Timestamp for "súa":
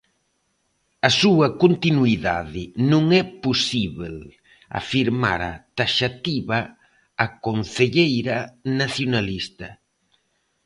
1.21-1.47